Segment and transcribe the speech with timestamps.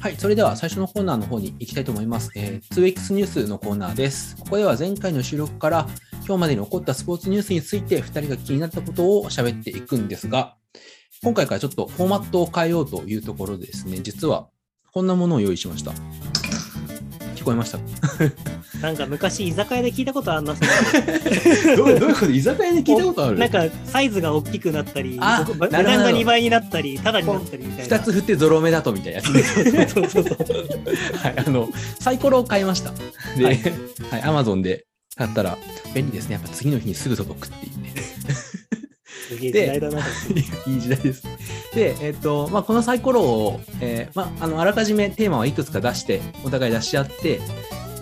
[0.00, 2.30] はい、それでは最初のコーナーの方に行きたいと思います。
[2.34, 4.36] えー、2X ニュースのコーナーです。
[4.36, 5.86] ここでは前回の収録から
[6.26, 10.56] 今日までに起こったスポーツニュースについて2人が気になったことを喋っていくんですが、
[11.22, 14.48] 今回からちょっとフォーマットを変えようというところでですね、実は
[14.92, 15.92] こんなものを用意しました。
[17.46, 17.78] 聞こえました
[18.82, 20.60] なんか昔居酒屋で聞いたことあんな、そ
[21.76, 22.30] どうどういうこと？
[22.32, 23.38] 居酒屋で聞いたことある？
[23.38, 27.96] なんかサイズが大きくなったり、値段が2倍になったり、タダになったりみたいな。
[27.98, 29.92] 2つ振ってゾロ目だとみたいなやつ。
[29.92, 30.36] そうそうそう。
[31.22, 31.68] はい、あの、
[32.00, 32.90] サイコロを買いました。
[33.36, 34.84] で、ははいい、アマゾンで
[35.16, 35.56] 買ったら
[35.94, 36.32] 便利ですね。
[36.34, 37.94] やっぱ次の日にすぐ届くっていうね。
[39.28, 40.00] すげえ時代だな。
[40.66, 41.22] いい時代です。
[41.74, 47.40] で、えっ、と、まあ、このサイコロを、えーまあ、あの、あらかじめテーマはいくつか出して、お互い出し合って、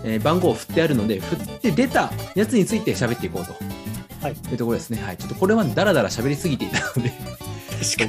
[0.04, 3.54] えー番号を振ってあるので、振って出たやつについて喋っていこうと。
[4.20, 4.98] はいいうところですね。
[5.02, 5.16] はい。
[5.18, 7.12] ちょっとこれまでダラダラ喋りすぎていたので。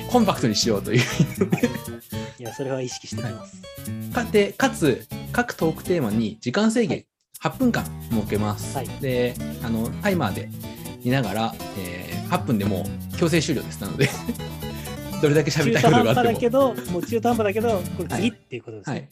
[0.09, 1.02] コンパクトにしようという。
[2.39, 3.61] いや、それは意識してきます。
[4.13, 7.05] かでかつ各トークテーマに時間制限
[7.41, 10.50] 8分間設けます、はいであのタイマーで
[11.03, 12.83] 見ながら、えー8分でもう
[13.17, 13.81] 強制終了です。
[13.81, 14.09] なので
[15.21, 16.33] どれだけ喋りたいことがあっても。
[16.33, 19.09] だけど、もう中途半端だけど、これ次っていうことですはね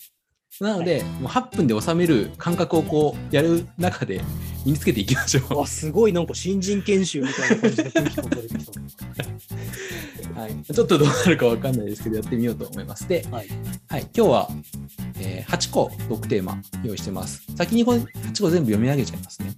[0.60, 0.64] い。
[0.64, 4.22] なので、もう8分で収める感覚をこうやる中で
[4.66, 8.64] 身につけていきましょあ、すごいなんか新人研修みたいな感じで雰囲気が出てき
[10.36, 13.08] はい、ちょっとどうなるかわかんないですけどやってみようと思います。
[13.08, 13.48] で、はい。
[13.88, 14.50] はい、今日は、
[15.20, 17.46] えー8個トークテーマ用意してます。
[17.56, 19.54] 先にこの8個全部読み上げちゃいますね。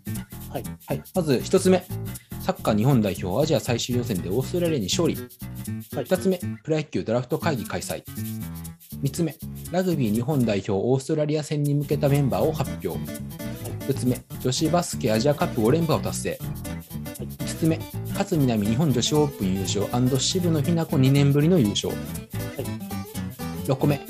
[0.52, 0.64] はい。
[0.86, 1.84] はい、まず1つ目、
[2.42, 5.16] サッカー日本代表アジア最終予選でオーストラリアに勝利。
[5.16, 5.26] はい。
[6.06, 8.04] 2つ目、プロ野球ドラフト会議開催。
[9.02, 9.36] 3つ目、
[9.72, 13.00] ラグビー日本代表オーストラリア戦に向けたメンバーを発表。
[13.88, 16.40] 4つ目、女子バスケアジアカップ5連覇を達成。
[17.20, 17.80] 5つ目、
[18.18, 21.94] 勝みなみ日本女子オープン優勝渋野日向子2年ぶりの優勝。
[23.66, 24.02] 6個目、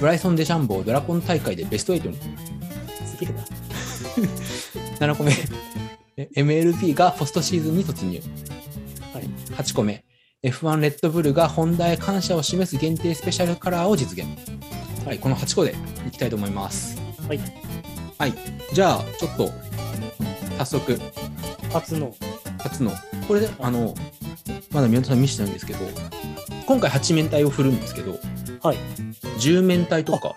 [0.00, 2.18] ブライソン・デシャンボードラゴン大会でベスト8に。
[3.06, 3.44] すげえな。
[5.14, 5.32] 7個目、
[6.16, 8.20] え MLB がポストシーズンに突入。
[9.12, 9.24] はい。
[9.56, 10.04] 8個目
[10.42, 14.28] F1 レッドブルがホンダへ感謝を示す限定スペシャルカラーを実現
[15.04, 15.74] はいこの8個で
[16.06, 17.65] いきたいと思いますはい。
[18.18, 18.34] はい
[18.72, 19.50] じゃあちょっと
[20.58, 20.98] 早速
[21.72, 22.14] 初の。
[22.58, 22.90] 初の
[23.28, 23.94] これであの
[24.70, 25.80] まだ宮田さん見せてないんですけど
[26.66, 28.18] 今回8面体を振るんですけど
[28.62, 28.76] はい。
[29.38, 30.34] 10面体とか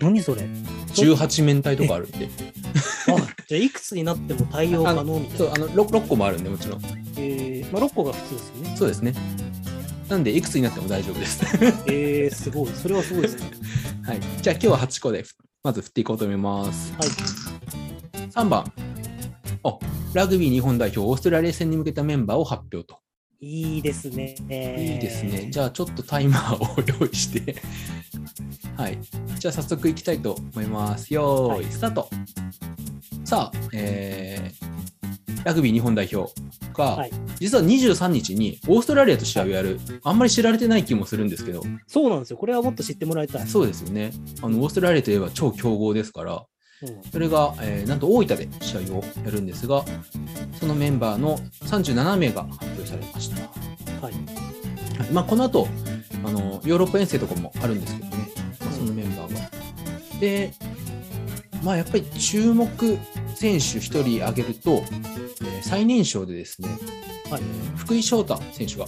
[0.00, 2.28] 何それ18面体とかあるんで
[3.08, 3.16] あ、
[3.48, 5.38] じゃあいくつになっても対応可能みたいな。
[5.38, 6.82] そうあの 6, 6個もあるんでもちろん
[7.16, 8.76] えー、まあ6個が普通ですよね。
[8.76, 9.14] そうですね
[10.08, 11.40] なんでいくつになっても大丈夫です
[11.86, 12.70] えー、すごい。
[12.74, 13.50] それはすごいですね。
[14.04, 14.20] はい。
[14.42, 15.24] じゃあ今日は8個で
[15.68, 16.94] まず振っていこうと思います。
[16.94, 18.30] はい。
[18.30, 18.64] 3番。
[19.64, 19.78] あ
[20.14, 23.00] ラグビー日本代表オーストラリア戦に向けたメンバーを発表と。
[23.38, 24.34] いいですね。
[24.78, 25.50] いいですね。
[25.50, 27.56] じゃあちょっとタイマーを用意して。
[28.78, 28.98] はい。
[29.38, 31.12] じゃあ早速いきたいと思います。
[31.12, 32.08] よーいスタート。
[33.26, 34.97] さあ、えー、
[35.44, 36.32] ラグビー日本代表
[36.74, 42.36] が、はい実は23日にオーストラリアと試合をやる、あんまり知られてない気もするんですけど、そうなんですよ。
[42.36, 43.46] これはもっと知ってもらいたい。
[43.46, 44.10] そうですよね。
[44.42, 49.84] あのオーストラリアといえば超強豪ですから、うんそれが、えーなんと大分で試合をやるんですが、
[50.58, 53.36] そのメンバーの37名が発表されました。
[54.04, 54.12] はい。
[54.12, 55.68] はいまあ、この後
[56.24, 58.28] あのヨーロッパ遠征とかもあるんですけどね、
[58.60, 60.20] まあ、そのメンバーが。
[60.20, 60.52] で、
[61.62, 62.68] まあ、やっぱり注目
[63.38, 66.68] 選手1人挙げると、えー最年少でですね、
[67.30, 68.84] はいえー福井翔太選手が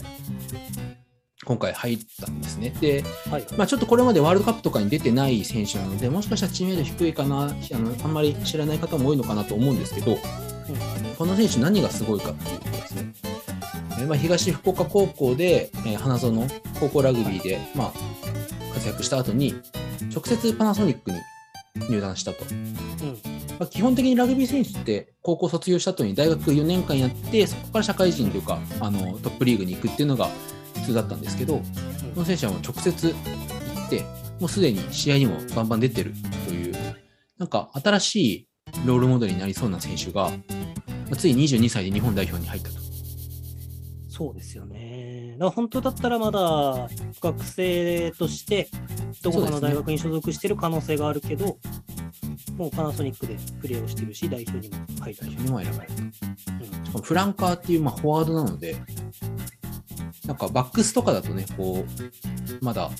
[1.44, 2.70] 今回入ったんですね。
[2.80, 3.46] で、はい。
[3.56, 10.18] まあ、ちょっとこれまでワールドカップとかに出てない選手なので、もしかしたら知名度低いかな、あのあんまり知らない方も多いのかなと思うんですけど、
[11.16, 13.12] この選手、何がすごいかっていうとですね、
[13.92, 16.46] えーまあ、東福岡高校で、えー花園、
[16.78, 17.92] 高校ラグビーで、まあ、
[18.74, 19.54] 活躍した後に、
[20.14, 21.18] 直接パナソニックに
[21.88, 22.44] 入団したと。
[22.50, 23.29] うん。
[23.60, 30.30] まあ、基本的にラグビー選手って高校卒業した後に大学4年間やってそこから社会人というかあのトップリーグに行くっていうのが
[30.76, 31.62] 普通だったんですけどこ
[32.16, 33.14] の選手はもう直接行
[33.86, 34.02] って
[34.40, 36.14] もうすでに試合にもバンバン出てる
[36.46, 36.74] という
[37.36, 38.48] なんか新しい
[38.86, 40.36] ロールモデルになりそうな選手が、ま
[41.12, 42.76] あつい22歳で日本代表に入ったと。
[44.08, 44.79] そうですよね。
[45.40, 46.86] だから本当だったらまだ
[47.22, 48.68] 学生として
[49.22, 51.56] どこかの大学に所属してる可能性があるけど、
[52.58, 55.94] もうパナソニックでプレーをしてるし、代表にも入ったし、代表にも選ばれた。
[55.94, 58.76] うんしかもフランカーっていうまあフォワードなので、
[60.26, 62.90] なんかバックスとかだとね、こう、まだ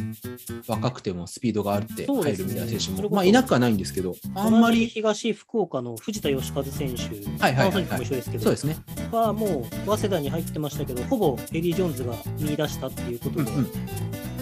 [0.67, 7.03] 若くてもスピードがあって入るみたいな選手も、それこそまあ、いなくはないんですけど、あんまり、東福岡の藤田義和選手、
[7.43, 7.99] はいはいはいはい。
[7.99, 8.77] も一緒ですけど、そうですね。
[9.13, 13.65] はもう早稲田に入ってましたけど、ほぼエディ・ジョーンズが見出したっていうことで、うんうん、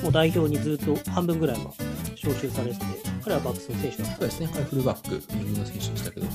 [0.02, 1.72] もう代表にずっと半分ぐらいは
[2.16, 2.84] 招集されてて、
[3.22, 4.16] 彼はバックスの選手だった。
[4.16, 4.49] そうですね。
[4.52, 6.32] 彼フルバック、ウィングの選手でしたけど、ね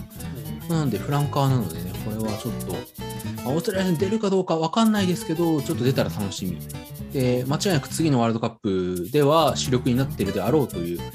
[0.70, 3.13] なんでフランカーなのでね、これはちょっと、まあ
[3.46, 6.58] オーストラリアに出るかどうかわかんないですけど、ちょっと出たら楽しみ。
[7.12, 11.06] で、間違いなく次のワールドカップでは主力になっているであろうという選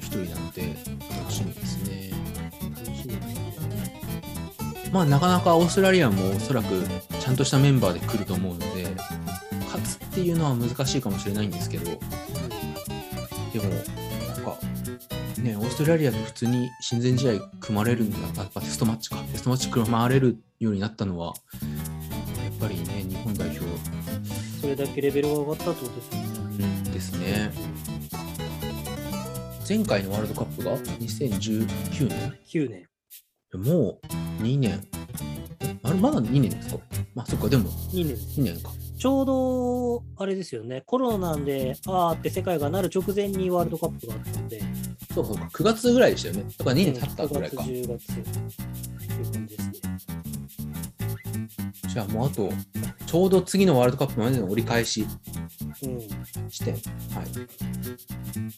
[0.00, 0.62] 手の一人なので、
[1.10, 2.12] 楽しみですね。
[4.92, 6.82] まあ、なかなかオーストラリアもおそらく
[7.20, 8.86] ちゃんとしたメンバーで来ると思うので、
[9.66, 11.98] 勝つっていうのは難しいかもしれないんですけど、で
[13.60, 13.64] も、
[15.42, 21.34] ね、オーストラリアで普通に親善試合組まれるんだ、やっぱテストマッチか、テストマッチ組まれるようになったのは、
[22.44, 23.64] やっぱりね、日本代表
[24.60, 26.26] それだけレベルが上がったってことですよね。
[26.84, 27.52] うんですね。
[29.68, 32.88] 前回のワールドカップが2019年？9年。
[33.62, 34.86] もう2年。
[35.60, 36.78] えあれまだ2年ですか？
[37.14, 38.40] まあそっか、でも2年です。
[38.40, 38.70] 2年か。
[38.98, 44.60] ちょうど、あれですよね、コロナで、あーって世界がなる直前にワールドカップがあったんで、
[45.14, 46.44] そうそうか、9月ぐらいでしたよね。
[46.58, 47.62] だから2年経ったぐらいか。
[47.62, 49.74] 9月、10月っていう感じですね。
[51.88, 52.50] じゃあもうあと、
[53.06, 55.06] ちょうど次のワールドカップまでの折り返し
[55.82, 56.48] うん。
[56.48, 56.74] 地点。
[56.74, 56.82] はい。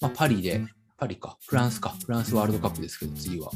[0.00, 0.62] まあパリで、
[0.96, 3.50] パリか、フランスか、フランスワールドカップですけど、次は。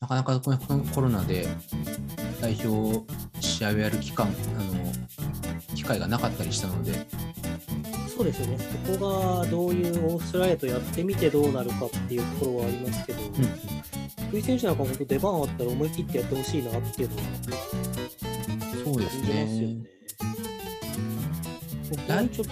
[0.00, 1.48] なかなかこのコロナで
[2.40, 3.04] 代表
[3.40, 4.92] 試合をやる期間、あの、
[5.74, 7.06] 機会がなかったりしたので、
[8.08, 13.30] そうですよね、そこがどういうオーストラリアとやってみてどうなるかっていうところはありますけど、うん、
[14.28, 17.22] 福井選手なんか本当出番あったら思い切ってやってほしいなっていうのは。
[18.84, 19.74] そうです感じますよね。
[19.74, 19.98] ね。。
[21.90, 22.46] 僕大はちょっ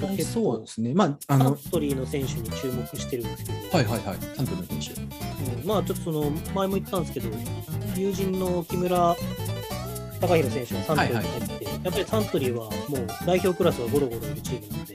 [0.00, 0.94] と結そう構ですね。
[0.94, 5.00] まあ、あサの、ントリーの選手に注目してるんですけど、はいはいはい、サントリーの選手。
[5.00, 5.04] う
[5.64, 7.28] んまあちょっとその前も言ったんですけど、
[7.96, 9.16] 友人の木村
[10.20, 14.94] 隆弘選手がサントリーに入って、やっぱりサントリーはもう代表クラスがゴロゴロいるチームなので、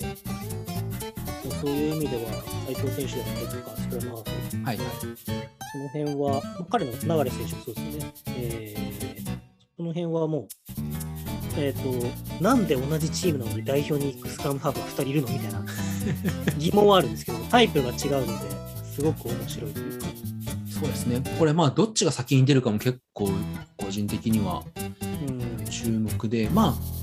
[1.61, 2.31] そういう意味では
[2.65, 4.87] 斉藤選手だったりとか、スクラムハーフ、はいはい。
[5.71, 8.13] その辺は、まあ彼の流選手もそうですよね。
[8.37, 8.85] えー
[9.77, 10.47] その辺はもう、
[11.57, 15.65] えっ、と、なんで同じチームなのに代表に行くスクラムハーフが2人いるのみたいな
[16.57, 18.33] 疑問はあるんですけど、タイプが違うので、
[18.93, 20.07] すごく面白いというか。
[20.69, 21.23] そうですね。
[21.39, 23.29] これまあ、どっちが先に出るかも結構、
[23.77, 24.63] 個人的には
[25.27, 26.95] うん注目で、まあ、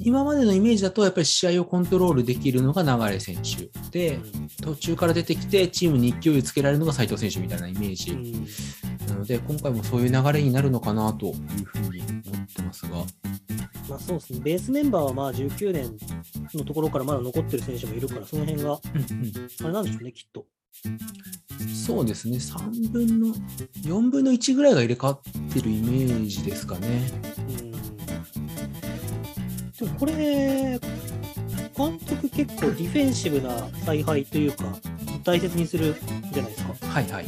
[0.00, 4.18] 今までのイメージだと、やっぱり試合をコントロールできるのが流選手で、
[4.60, 8.46] 途中から出てきて、チームに勢いをつけられるのが斉藤選手みたいなイメージうん
[9.06, 12.02] なので、今回もそういう流れになるのかなというふうに
[12.74, 12.96] ますが、
[13.88, 15.96] まあそうですね、ベースメンバーはまあ19年
[16.54, 18.78] のところからまだ残ってる選手もいるから、その辺が、うん
[19.62, 20.46] あれなんでしょうね、きっと。
[20.84, 23.28] うん、そうですね、3分の、
[23.84, 25.20] 4分の1ぐらいが入れ替わっ
[25.52, 27.10] てるイメージですかね。
[27.48, 27.74] うん
[29.74, 30.78] でもこれ、
[31.76, 34.64] 監督結構ディフェンシブな采配というか、
[35.24, 35.96] 大切にする
[36.32, 36.86] じゃないですか。
[36.86, 37.24] はいはい。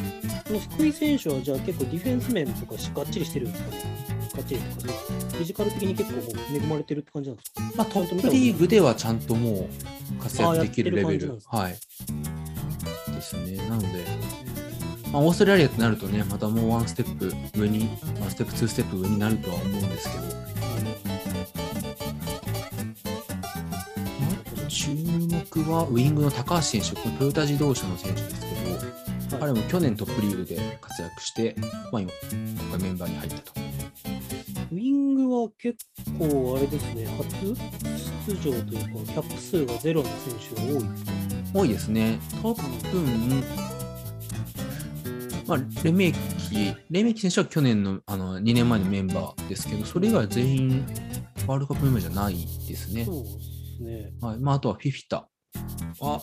[0.46, 4.15] この福井選手はじゃあ結構ディフェンス面とかしがっちりしてるんですかね。
[4.36, 6.20] がっちりとかそう、フィジカル的に結構
[6.54, 7.62] 恵まれてるって感じなんですか？
[7.76, 9.68] まあ、トップリーグではちゃんとも
[10.20, 11.38] う活躍できるレベル。
[11.46, 11.72] はい。
[11.72, 13.56] ですね。
[13.68, 14.04] なので、
[15.12, 17.88] まあ、オーストラリアとなるとね、またもうワンステップ上に、
[18.20, 20.24] ワンステップ、ツーステップ上になるとは思うんですけど、
[24.68, 28.46] 注目はウィングの高橋選手、これトヨタ自動車の選手ですけ
[29.30, 31.56] ど、彼も去年トップリーグで活躍して、
[31.90, 33.52] まあ、今、今回メンバーに入ったと。
[35.58, 35.76] 結
[36.18, 37.54] 構あれですね、初
[38.26, 41.12] 出場というか、キャップ数がゼロの選手が多いですか
[41.54, 42.18] 多いですね。
[42.42, 43.44] 多分、
[45.46, 50.86] まあ、レメキ、レメキ選手は去年のあの2年前のメンバーですけど、それ以外は全員
[51.46, 52.34] ワールドカップメンバーじゃない
[52.68, 53.04] ですね。
[53.04, 54.12] そうですね。
[54.20, 55.28] はいまあ、あとはフィフィタ
[56.00, 56.22] は、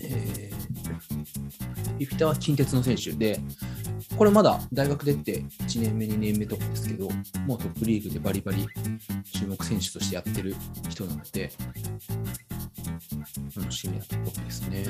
[0.00, 3.40] えー、フィフィタは近鉄の選手で、
[4.16, 7.08] これまだ大学出て1年目、2年目とかですけど、
[7.46, 8.66] もうトップリーグでバリバリ
[9.32, 10.54] 注目選手としてやってる
[10.88, 11.50] 人なので、
[13.56, 14.84] 楽しみなところですね。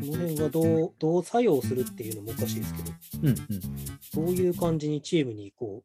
[0.00, 2.92] この辺がどうどう作用するっていうのもおかしいですけど、
[3.22, 4.26] うんうん。
[4.26, 5.82] どういう感じにチームにこ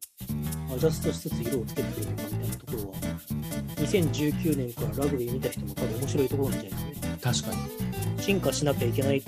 [0.70, 2.94] うアジャストしつつ色をつけてくるのかみたいなところは、
[3.76, 7.18] 2019年からラグビー見た人も多分面白いところなんじゃないね。
[7.22, 8.22] 確かに。
[8.22, 9.22] 進化しなきゃいけない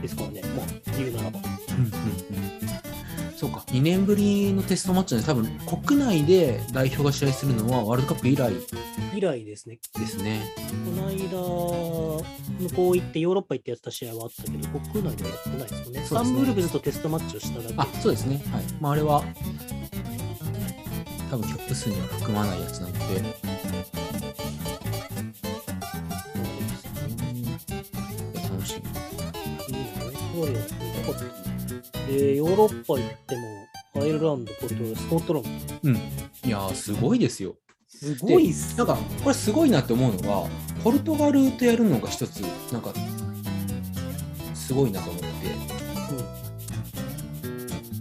[0.00, 0.66] ですからね、まあ、
[0.96, 1.40] 言うならば。
[1.40, 2.56] うんうんうん。
[3.36, 5.44] そうか、2年ぶりのテストマッチなんで、多分
[5.84, 8.52] 国内で代表が試合するのはワールドカップ以来
[9.14, 9.78] 以来ですね。
[9.98, 10.54] ですね。
[10.84, 16.00] この間、向こう行ってヨーロッパ行ってやってた試合はあったけど、国内ではやってないですよね。
[16.00, 17.74] ねサンウルブズとテストマッチをしただけ。
[17.76, 18.42] あ、そうですね。
[18.52, 18.64] はい。
[18.80, 19.22] まあ、あれは、
[21.30, 23.45] 多分キャップ数には含まないやつなので。
[32.06, 35.50] で、ヨーロッパ行っても、アイルランド、ポルトガル、スコットランド。
[35.82, 35.96] うん。
[35.96, 36.00] い
[36.48, 37.56] やー、すごいですよ。
[37.88, 38.76] すごいっす。
[38.76, 40.48] なんか、これすごいなって思うのが、
[40.84, 42.40] ポルトガルとやるのが一つ、
[42.72, 42.92] なんか、
[44.54, 45.26] すごいなと思って。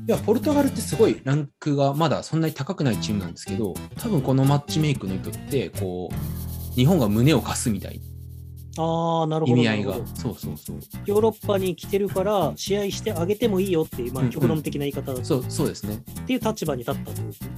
[0.08, 8.00] いや、ポルトガルってすごいランクがまだそんなに高くないチームなんですけど、多分このマッチメイクの意図って、こう、日本が胸を貸すみたい
[8.77, 9.63] ああ、なるほど。
[9.63, 9.94] な意味合いが。
[10.15, 10.79] そうそうそう。
[11.05, 15.98] ヨーロッパに来てるから、試合してあげてもいいよっていう、まあ、うんうん極論的な言い方っそうそうですね。
[16.25, 17.50] ていう立場に立ったとですね。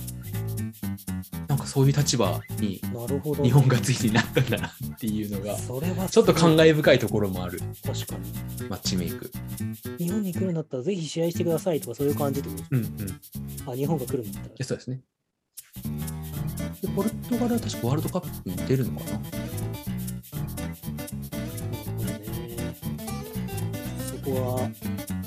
[1.47, 3.43] なんかそういう立場になるほど。
[3.43, 8.69] 日本がついてなったんだなっていうのが、それはちょっと感え慨深いところもある確かに。
[8.69, 9.31] マッチメイク。
[9.97, 13.09] 日本に来るんだったらぜひ試合してくださいとかそういう感じってことですうんうん。
[13.09, 13.13] い
[13.67, 14.65] あ、日本が来るんだったらや。
[14.65, 15.01] そうですね。
[16.81, 19.19] でポルトガルは確かワールドカップに出るのかな？
[24.39, 24.69] は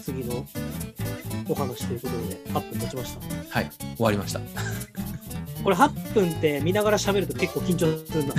[0.02, 0.47] 次の
[1.49, 3.21] お話ということで8分経ちました。
[3.59, 4.40] はい、終わりました。
[5.62, 8.35] これ8分って見ながら喋ると結構緊張するな。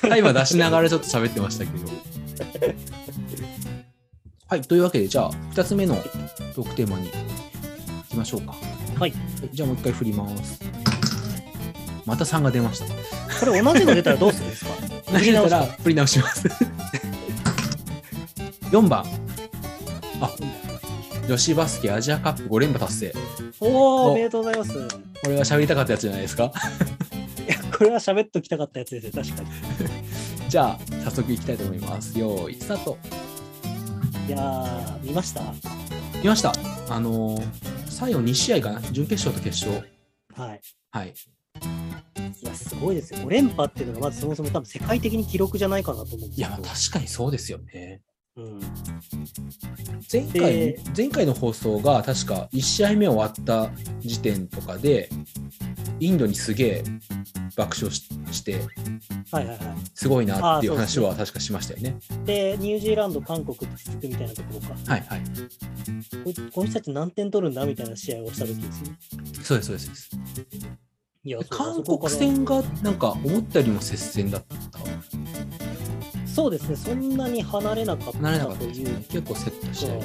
[0.08, 1.86] タイマー出しながらちょっと喋ってましたけど。
[4.48, 5.96] はい、というわけで、じゃあ、2つ目の
[6.54, 7.14] トークテーマに行
[8.10, 8.54] きましょうか。
[8.98, 9.12] はい。
[9.52, 10.60] じゃあ、もう一回振ります。
[12.06, 12.86] また3が出ました。
[12.86, 12.92] こ
[13.52, 14.70] れ同じの出たらどうするんですか？
[15.82, 16.48] 振り直します。
[18.70, 19.04] 4番。
[20.20, 20.34] あ、
[21.28, 23.12] 女子バスケアジアカップ5連覇達成。
[23.60, 24.70] おお、おおめでとうございます。
[24.72, 24.74] い
[25.24, 26.44] これは喋りたかったやつじゃないですか？
[27.46, 29.48] や、これは喋っときたかったやつですよ、確かに。
[30.48, 32.18] じゃあ、早速いきたいと思います。
[32.18, 32.98] よーい、スタート。
[34.28, 35.42] いやー、見ました？
[36.22, 36.52] 見ました。
[36.88, 37.46] あのー
[37.88, 38.80] 最後2試合かな？
[38.92, 39.88] 準決勝と決勝。
[40.34, 40.60] はい。
[40.90, 41.14] はい。
[42.42, 43.20] いや、すごいですよ。
[43.20, 46.50] 5連覇っていうのが、まずそもそも多分世界的に記録じゃないかなと思うんですいや。
[46.50, 48.02] 確かにそうですよね。
[48.36, 48.60] うん。
[50.12, 55.08] 前回で前回の放送が確か1試合目終わった時点とかで
[56.00, 56.84] インドにすげえ
[57.56, 58.60] 爆笑しして
[59.30, 61.96] はいはいはすごいなっていう話は確かしましたよね。
[62.22, 62.26] い。
[62.26, 64.74] で、ニュージーランド、韓国って続くみたいなところか。
[64.92, 65.20] はいはい。
[66.24, 68.98] ここの人たち何点取るんだみたいな試合をした時ですよね。
[69.42, 70.10] そうですそうですそうです。
[71.24, 75.65] いや、韓国戦がなんか思ったよりも接戦だった。
[76.36, 79.04] そうですね、そんなに離れなかったというですね。
[79.08, 79.94] 結構セット試合で。
[79.96, 80.02] は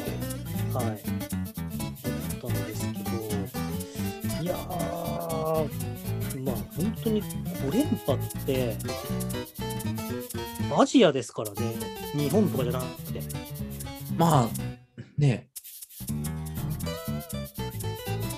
[0.83, 0.85] い。
[0.85, 1.01] だっ
[2.39, 3.09] たんですけど、
[4.41, 4.59] いやー、
[6.45, 8.77] まあ本当に5連覇って、
[10.79, 11.73] アジアですからね、
[12.13, 13.19] 日本とかじゃなくて。
[14.17, 14.49] まあ
[15.17, 15.49] ね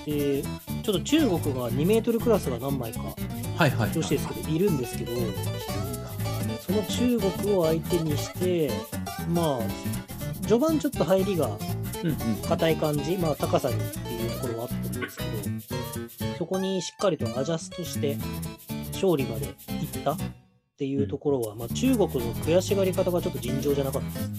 [0.04, 3.14] で、ちょっと中国が2メートルクラスが何枚か、はい
[3.56, 3.92] はい、はい。
[3.92, 5.12] 女子ですけど、いるんですけど、
[6.64, 8.70] その中国を相手にして、
[9.28, 11.50] まあ、序盤ちょっと入りが。
[12.46, 18.18] 硬い感じ、まあ、高さにっていうところはあったんですけど、そこにしっかりとアジャストして
[18.92, 19.54] 勝利までいっ
[20.04, 20.16] たっ
[20.76, 24.30] ていうところは、まあ、中国の悔しがり方がちょっと尋常じゃなかったです。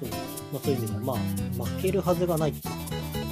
[0.00, 0.08] そう
[0.52, 1.16] まあ、そういう意味では、まあ、
[1.66, 2.80] 負けるはずがないっていうか、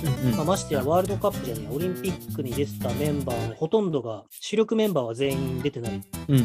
[0.07, 0.37] うんうん。
[0.37, 6.03] まあ、ましてやワールドカップじゃねえオリンピックに出てたメンバーのほとんどが、主力メンバーは全員出てない。
[6.29, 6.43] うんうん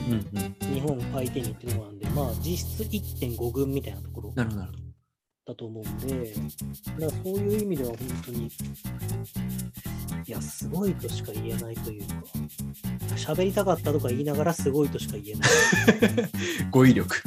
[0.64, 0.74] うん。
[0.74, 4.34] 日本相手にっていうのなんで、まあ、実質1.5軍みたいなところ。
[4.36, 4.91] なるほど
[5.46, 6.42] だと思うんで、だか
[7.00, 8.48] らそういう意味では本当に、
[10.28, 12.16] いや、すごいとしか言えないというか、
[13.16, 16.30] 喋りたかったとか言いながらすごいとしか言えない。
[16.72, 17.16] 語彙力。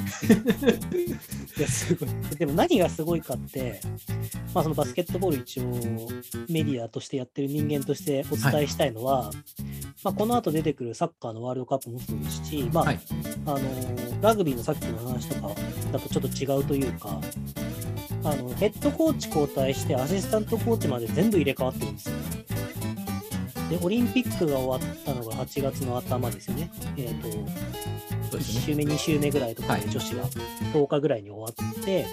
[1.56, 2.08] いや、すごい。
[2.36, 3.80] でも何がすごいかって、
[4.54, 5.64] まあそのバスケットボール一応
[6.48, 9.30] メディアとしてやってる人間としてお伝えしたいのは、
[10.02, 13.00] まあこの後出てくるサッカーのワールドカップもそうですし、まあ、はい
[13.46, 15.54] あの、ラグビーのさっきの話とか
[15.92, 17.20] だとちょっと違うというか、
[18.24, 22.16] あの、ヘッドコーチ交代してアシスタントコーチまで全部入れ替わってるんですよ。
[23.70, 26.70] で、オリンピックが終わったのが8月の頭ですよね。
[26.96, 27.84] えっ、と、1
[28.30, 28.60] そうですね。
[28.62, 30.24] 週目、2週目ぐらいとかはいで女子が
[30.72, 32.06] 10日ぐらいに終わって、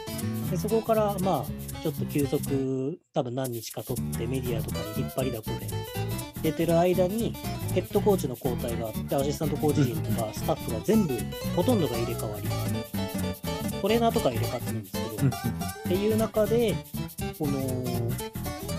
[0.51, 5.67] でそこからまあちょっと休息多分何日か取ってメディアとかに引っ張りだこで
[6.43, 7.33] 出てる間に
[7.73, 11.17] ヘッドコーチの交代があってアシスタントコーチ陣とかスタッフが全部
[11.55, 13.00] ほとんどが入れ替わり
[13.81, 15.31] トレーナーとか入れ替わってるんですけど、っ
[15.87, 16.75] ていう中で
[17.37, 17.59] この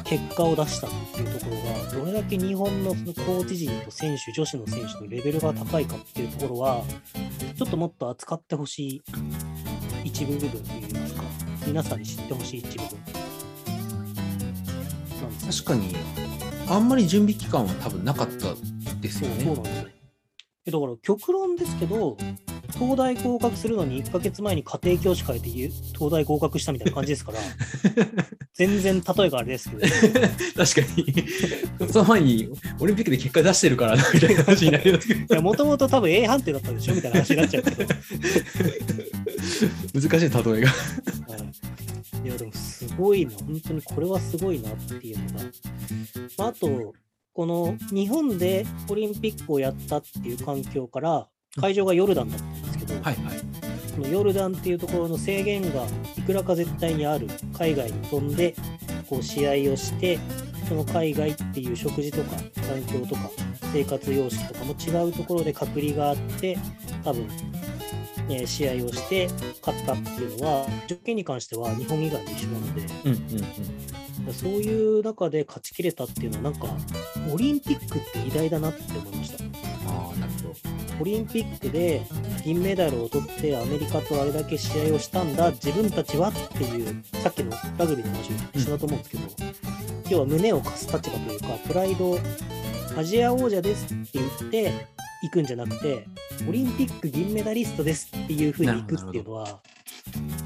[0.04, 6.84] 決結果を出したっていうところが、どれだけ日本のそのコーチ陣と選手、女子の選手のレベルが高いかっていうところは、
[7.56, 9.02] ちょっともっと扱ってほしい
[10.04, 11.22] 一部部分といいますか、
[11.66, 12.98] 皆さんに知ってほしい一部分
[15.22, 15.96] なんです確かに、
[16.68, 18.54] あんまり準備期間は多分なかった
[19.00, 19.44] ですよね。
[19.44, 22.16] そうなんですだから極論ですけど、
[22.72, 27.38] 東大合格するのに1ヶ月前に家庭教師変えてゆ東大合格したみたいな感じですから、
[28.54, 31.02] 全然例えがあれですけど、確か
[31.86, 32.48] に、その前に
[32.80, 37.94] オリンピックで結果出してるからなみたいな話になりますけど、もともと多分 A 判定だったんでしょみたいな話になっちゃうけど、
[39.94, 40.40] 難しい例えが。
[40.40, 40.62] はい。
[42.24, 45.44] いやでもすごいな、本当にこれはすごいなっていうのが、
[46.38, 46.94] まあ、あと、
[47.32, 51.28] この日本でオリンピックをやったっていう環境から、
[51.60, 53.16] 会場がヨルダンだったんですけど、はいはい。
[53.94, 58.54] このヨルダンっていうところの制限がいくらか絶対にある海外に飛んで
[59.08, 60.18] こう試合をして
[60.66, 63.30] その海外っていう食事とか環境とか
[63.72, 66.56] 生活様式とかも違うところで隔離があって
[67.04, 67.26] 多分、
[68.30, 69.28] えー試合をして
[69.62, 74.32] 勝ったっていうのは条件に関しては日本以外も一緒なのでうんうんうん。
[74.32, 76.68] そういう中で勝ちきれたっていうのはなんか
[77.30, 79.44] オリンピックって偉大だなって思いました。
[81.02, 82.00] オリンピックで
[82.44, 89.24] 銀メダルを取ってアメリカとあれだけ試合をしたんだ自分たちはっていうさっきのラグビーの話も一緒だと思うんですけど、
[90.10, 92.16] 要は胸を貸す立場というかプライド
[92.96, 94.72] アジア王者ですって言って
[95.24, 96.06] 行くんじゃなくて
[96.48, 99.58] オリンピック銀メダリストですっていう風に行くっていうのは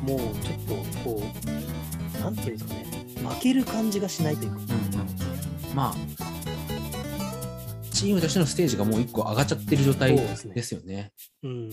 [0.06, 0.32] もうちょっ
[0.64, 2.86] とこうなんていうんですかね
[3.28, 4.56] 負ける感じがしないというか。
[4.56, 5.76] うんうんうん。
[5.76, 6.25] まあ、
[7.96, 11.12] チームとしてのステージがもう一個上がっちゃってる状態ですねですよね。
[11.42, 11.70] うん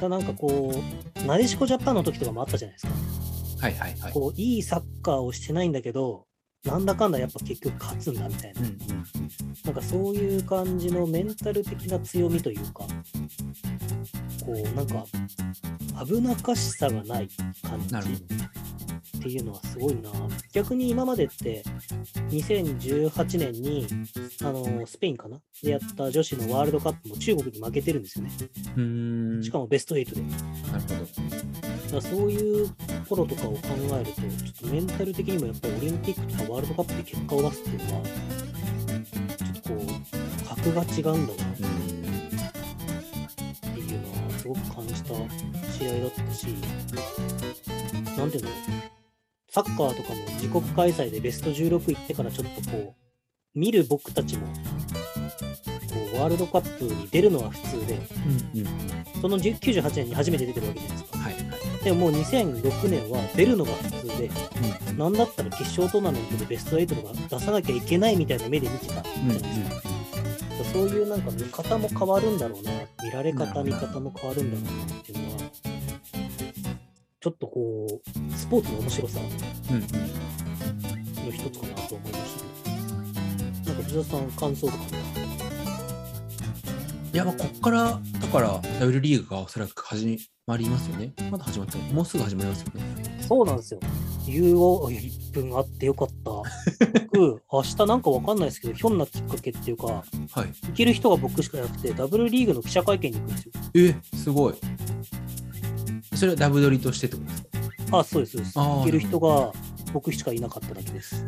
[0.00, 0.72] だなんかこ
[1.22, 2.92] うなでしこジャパンの時とかもあったじゃないですか
[3.60, 4.12] はいはいはい。
[4.12, 6.26] こういいサッカーをしてないんだけど、
[6.64, 8.78] なんだかんだやっぱ結局勝つんだみたいな、うんうん
[9.64, 12.84] なんかそういう感じのメンタル的な強みというか、
[14.44, 15.06] こうなんか
[16.04, 17.28] 危なっかしさがない
[17.62, 20.10] 感じっていうのはすごいな。
[20.52, 21.62] 逆に今までって
[22.30, 23.86] 2018年に
[24.42, 25.38] あのスペインかな？
[25.62, 29.42] でやった女子のワールドカップも中国に負けてるんですよね。
[29.42, 30.20] しかもベスト8で。
[30.20, 30.88] なるほ
[31.94, 32.00] ど。
[32.00, 32.74] そういうと
[33.08, 33.58] ころとかを考
[33.92, 34.30] えると、ちょっ
[34.62, 41.64] とメンタル的にもやっぱりオリンピックとかワールドカップで結果を出すっていうのは、ちょっとこう、格が違うんだなうって。
[43.80, 45.08] いうのはすごく感じた
[45.72, 46.46] 試合だったし、
[48.16, 48.50] なんていうの、
[49.50, 54.52] サッカーとかも自国開催でベスト16行ってからちょっとこう、見る僕たちも、こ
[56.14, 57.94] うワールドカップに出るのは普通で、
[58.54, 58.66] うんうん。
[59.20, 61.18] その10 98年に初めて出てるわけじゃないですか。
[61.18, 61.43] はいはい。
[61.84, 69.94] でももう2006年は出るのが普通で、うんなんだったら決勝トーナメントでベスト8とか出さなきゃいけないみたいな目で見てたうんないですか。
[70.72, 72.70] そういうなんか見方も変わるんだろうな、
[73.04, 75.40] 見られ方、見方も変わるんだろうなっていうのは、
[77.20, 79.20] ちょっとこう、スポーツの面白さ
[79.70, 79.82] うんうん。
[79.82, 82.34] の一つかなと思いまし
[83.64, 84.84] たなんか藤田さん、感想とかね
[87.12, 90.06] いや、まあ、こっから、だから、W リーグがおそらく始
[90.46, 91.12] まりますよね。
[91.30, 91.92] まだ始まってない。
[91.92, 92.82] もうすぐ始まりますよね。
[93.26, 93.80] そうなんですよ。
[94.26, 96.14] 理を1分あってよかった。
[97.12, 100.04] 僕、 明日なんかわかんないですけど、ひょんなきっかけっていうか、はい。
[100.68, 103.52] 行ける人が僕しかいなくて、ダブルリーグの記者会見に行くんですよ。
[104.12, 104.54] え、すごい。
[106.14, 107.42] それはダブドリとしてってことです
[107.90, 107.98] か？
[108.00, 108.58] あ、そうです、そうです。
[108.58, 109.52] 行ける人が
[109.94, 111.24] 僕しかいなかっただけです。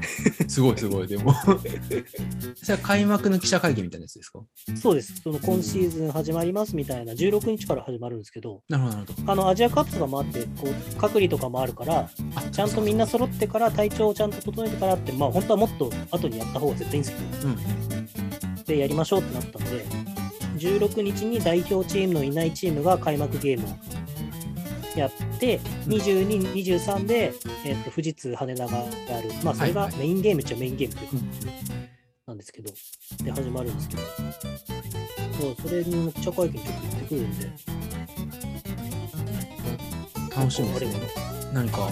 [0.48, 1.34] すごいすごい、でも。
[2.54, 4.40] それは開幕の記者会見みたいなやつですか？
[4.80, 5.14] そうです。
[5.22, 9.32] その今シーズン始まりますみたいな、16日から始まるんですけど、なるほど、なるほど。
[9.32, 18.64] あのアジアカップとかもあって、こう隔離とかもあるから、あちゃんとみんな揃ってから、体調をちゃんと整えてからって、まあ本当はもっと後にやった方が絶対いいんですけど、うん。
[18.64, 19.84] でやりましょうってなったんで、
[20.58, 23.68] 16日に代表チームのいないチームが開幕ゲームを
[24.96, 27.32] やって、22、23で、
[27.64, 31.68] えっと富士通、羽田がやる、まあ、それがメインゲームっちゃメインゲームというか、うん。
[32.26, 32.70] なんですけど、
[33.24, 34.02] で始まるんですけど、
[35.40, 37.50] そうそれに記者会見ちょっと行ってくるんで、
[40.36, 40.92] 楽しみですね。
[41.52, 41.90] 何か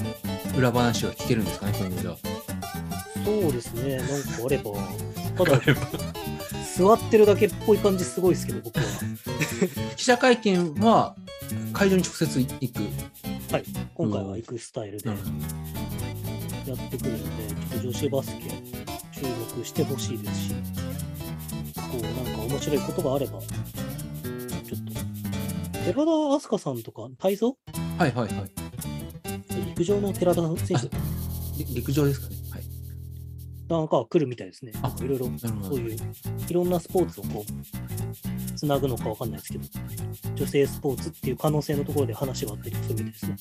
[0.57, 2.17] 裏話が聞けるんですかね、今後じゃ
[3.25, 4.73] そうですね、なんかあれば、
[5.45, 5.57] たあ。
[5.59, 5.61] だ、
[6.77, 8.85] 座ってるだけっぽい感じすごいですけど、僕は。
[9.97, 11.17] 記者会見は
[11.73, 12.81] 会場に直接行く。
[13.53, 15.09] はい、今回は行くスタイルで。
[15.09, 15.15] や
[16.75, 17.25] ってくるので、
[17.71, 18.43] ちょっと女子バスケ
[19.13, 19.23] 注
[19.59, 20.55] 目してほしいですし、
[21.77, 23.49] こうなんか面白いことがあれば、ちょっ
[24.85, 27.57] と、寺田明日香さんとか、体操？
[27.99, 28.51] はいはいはい。
[29.69, 30.89] 陸上の寺田選手
[31.59, 32.36] り陸上ですかね。
[33.69, 33.81] はい。
[33.81, 34.73] なんかは来るみたいですね。
[34.83, 35.31] あなんかいろいろ。
[35.39, 35.99] そういう、
[36.49, 39.65] いろんなスポーツをこう、つなぐのかわかんないですけど、
[40.35, 43.37] 女性スポーツっていう可能性のところで話があったりするみたいですね。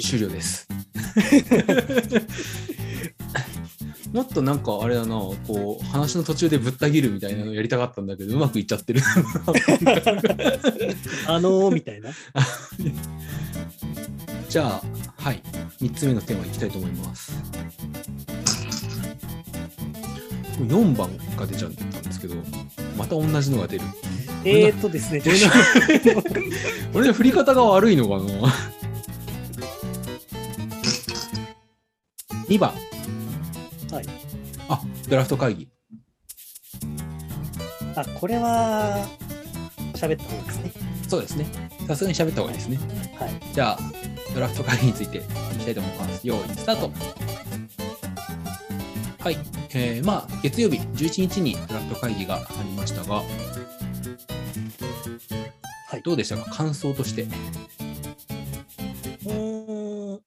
[0.00, 0.68] 終了です。
[4.12, 9.00] もっとなんかあれだな、こう話の途中でぶった切るみたいなのやりたかったんだけど、うまくいっちゃってる。
[11.26, 12.10] あのー、みたいな。
[14.50, 14.82] じゃあ、
[15.16, 15.42] はい、
[15.80, 17.32] 3つ目のテーマいきたいと思います。
[20.64, 22.34] 4番が出ちゃったんですけど、
[22.96, 23.84] また同じのが出る。
[24.44, 25.22] えーっとですね、
[26.94, 28.52] 俺の振り方が悪いのかな
[32.48, 32.70] ?2 番、
[33.90, 34.06] はい。
[34.68, 35.68] あドラフト会議。
[37.94, 39.06] あ、これは、
[39.94, 40.72] 喋った方がいいですね。
[41.08, 41.46] そうですね。
[41.86, 42.78] さすがに喋った方がいいですね。
[43.18, 43.30] はい。
[43.52, 43.78] じゃあ、
[44.34, 45.20] ドラフト会議についてい
[45.58, 46.26] きたいと思います。
[46.26, 46.90] 用意、スタート。
[49.22, 49.61] はい。
[49.74, 53.24] えー、まあ、月曜日11日にドラフト会議がありましたが、は
[55.96, 56.02] い。
[56.02, 56.50] どうでしたか？
[56.50, 57.22] 感想として。
[57.22, 60.20] うーん。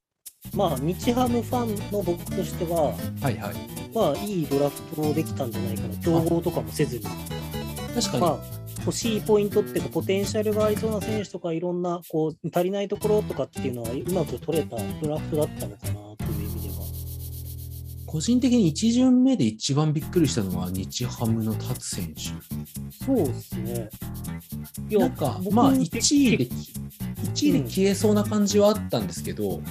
[0.55, 3.55] まあ、日ハムファンの僕としては、はいはい。
[3.93, 5.95] まあ、いいドラフトできたんじゃないかな。
[5.97, 7.03] 競合とかもせずに。
[7.03, 8.39] 確かに、まあ、
[8.79, 16.04] 欲しいポイントっていうか、ポテンシャルがありそうな選手とか、いろんな、こう、足りないところとかっていうのは、うまく取れたドラフトだったのかな。
[18.15, 22.21] 個人的に1巡目で一番びっくりしたのは日ハムの達選手。
[23.03, 23.89] そうですね。
[24.89, 29.65] いなんか、僕まあ、結1位で、1位で消えそうな感じはあったんですけど、うん、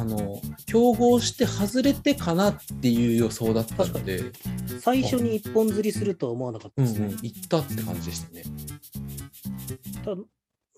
[0.00, 4.32] あの、競合して外れてかなっていう予想だったので、
[4.80, 6.98] 最初に一本釣りするとは思わなかったですね。
[7.00, 8.44] うんうん、行ったって感じでしたね。
[10.02, 10.22] ただ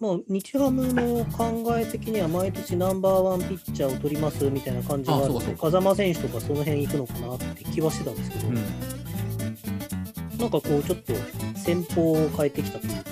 [0.00, 8.54] まあ、日ハムの考え的には毎年ナンバーワンピッチャーを取りますみたいな感じがあるので、風間選手とかその辺行くのかなって気はしてたんですけど、うん。
[8.54, 11.12] なんかこうちょっと
[11.54, 13.10] 戦法を変えてきたというか、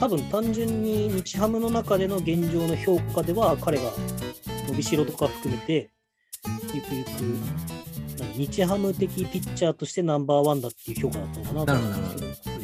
[0.00, 3.90] 多分単純に日ハムの中での現状の評価では、彼が
[4.68, 5.88] 伸びしろとか含めて、
[6.74, 7.08] ゆくゆく、
[8.36, 12.58] 日ハム的ピッチャーとしてナンバーワンだっていう評価だったのかなと思うんですけど。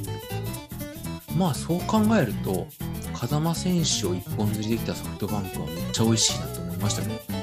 [1.39, 2.67] まあ、そう考えると、
[3.15, 7.21] 風間選手を一本釣りできたソフトバンクはめっちゃ美味しいなと思いましたね。
[7.29, 7.35] うん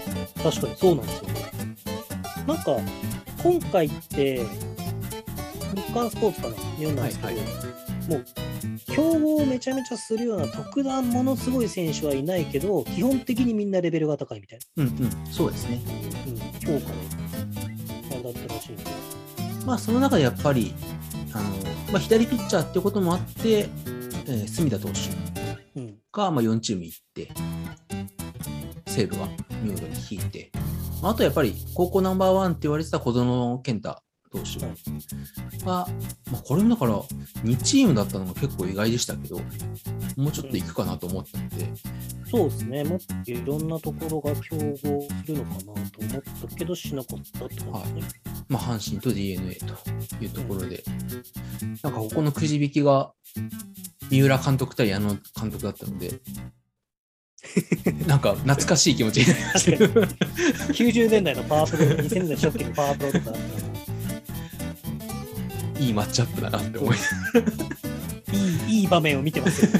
[0.41, 1.51] 確かにそうなんですよね。
[2.47, 2.77] なんか、
[3.43, 4.43] 今回って、
[5.75, 6.55] 日刊スポーツかな?
[6.55, 7.37] 読んだんですけど、はい
[8.09, 8.25] もう、
[8.87, 15.79] 競合をめちゃめちゃするような特段ものすごい選手はいないけど、基本的にみんなレベルが高いみたいうんうん、そうですね。
[15.85, 16.95] な、うん、評価の
[18.11, 18.83] あれだったらしいんで。
[19.65, 20.73] まあ、その中でやっぱり、
[21.33, 21.49] あの
[21.91, 23.69] まあ、左ピッチャーってこともあって、
[24.25, 24.95] えー隅田投手うん、
[26.11, 27.29] か、まあ、4チーム行って、
[28.87, 29.27] 西武は
[29.63, 30.51] 見事に引いて、
[31.01, 35.87] まああとやっぱり高校ナンバーワンって言われてた小園健太投手はいが、
[36.31, 36.99] まあ、これもだから
[37.43, 39.37] 2チームだったのが結構意外でしたけど、
[40.15, 41.69] もうちょっと行くかなと思ったので、
[42.29, 44.85] そうですね、もっといろんなところが競合す
[45.27, 48.21] るのかなと思ったけど、しなかったって感じですね。
[48.47, 49.65] まあ、阪神と d n a と
[50.23, 50.83] いうところで、
[51.83, 53.11] なんかここのくじ引きが
[54.09, 56.21] 三浦監督対矢野監督だったので、
[58.07, 59.77] なんか懐かしい気持ちになりました。
[59.77, 60.01] けど。
[60.01, 63.37] 90年代のパワープロ、2000年代初期のパワープロとか
[65.81, 66.97] いいマッチアップだなって思い、
[68.67, 69.71] いいいい場面を見てますよ。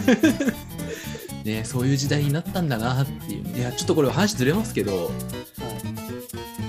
[1.46, 3.58] ね、そういう時代になったんだなっていう。
[3.58, 5.42] いや、ちょっとこれ話ずれますけど、はい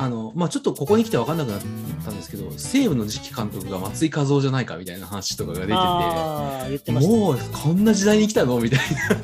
[0.02, 1.60] あの、まあ、ちょっとここに来て分かんなくなっ
[2.04, 9.16] たんですけど、西武の次期監督が松井和夫じゃないかみたいな話とかが出ててもうこんな時代に来たのみたいな。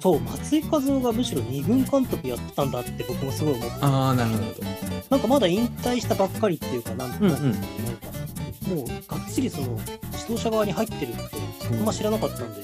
[0.00, 4.44] そう、松井和夫がむしろ2軍監督やってたんだって僕もすごい思って、ああ、なるほど。
[5.08, 7.54] なんかまだ引退したばっかりっていうか、なんか、うんうん
[8.68, 11.22] もうがっちりその指導者側に入ってるって、
[11.70, 12.62] あんま知らなかったんで、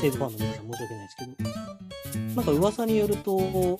[0.00, 3.78] 西武ファンの皆さん申し訳ないですけど、なんか噂によると、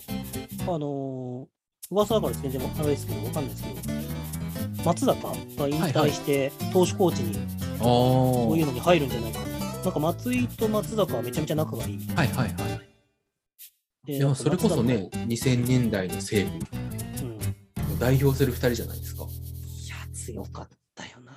[0.67, 1.55] あのー
[1.91, 5.35] 噂だから全然あれですけど、わかんないですけど、松坂が
[5.67, 7.37] 引退して、投手コーチに
[7.79, 7.83] ああ。
[7.83, 9.45] こういうのに入るんじゃないかな。
[9.83, 11.99] なんか松井と松坂はめちゃめちゃ仲がいい。
[12.15, 12.55] はいはいはい。
[14.07, 16.51] ででもそれこそねなんか、2000年代の西武
[17.21, 17.95] うん。
[17.95, 19.23] を代表する2人じゃないですか。
[19.23, 19.27] い
[19.87, 21.33] や、強かったよな。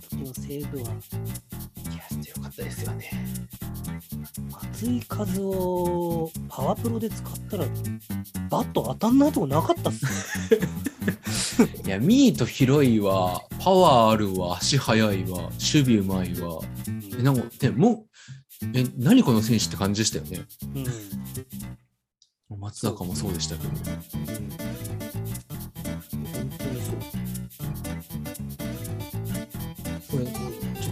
[0.00, 3.10] 時の西武は、いや、強かったですよね。
[4.50, 7.64] 松井和夫、パワープロで使ったら、
[8.50, 10.06] バット当たんないとこなかったっす
[11.62, 11.78] ね。
[11.86, 16.60] いや、ミート広いわ、パワーあるわ、足速いわ、守備うまいわ。
[17.18, 18.06] え、なんか、ね、も
[18.62, 20.46] う、え、何この選手って感じでしたよね。
[20.74, 20.86] うん。
[20.86, 21.78] うん
[22.56, 23.72] 松坂もそうでしたけど。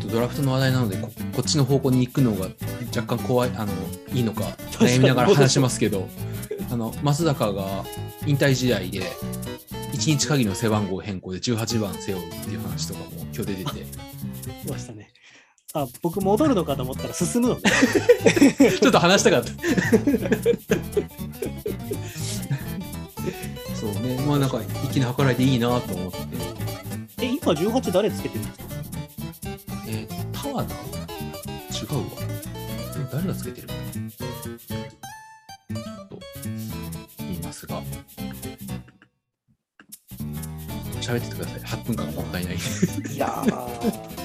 [0.07, 2.49] とドラフトの話題なのでこ、こっちの方向に行くのが
[2.95, 3.73] 若干怖い、あの
[4.12, 4.42] いいのか
[4.73, 6.09] 悩みながら話しますけど、
[6.71, 7.85] あの松坂が
[8.27, 8.87] 引退試合で、
[9.92, 13.71] 1日限りの背番号変更で18番背負うっていう話とかも今日出てて、
[14.64, 15.11] 来ましたね。
[15.75, 17.61] あ、僕戻るのかと思ったら進むのね。
[18.81, 19.51] ちょっと話したかった。
[23.75, 26.19] そうね、まあなんか粋な計らいでいいなと思って、
[27.23, 28.66] え、今18誰つけてるんですか？
[33.37, 33.75] つけてると
[37.18, 37.83] 言いますが、
[41.01, 41.61] 喋っててください。
[41.61, 42.55] 8分間がもったいない。
[42.55, 42.59] い
[43.18, 44.16] やー。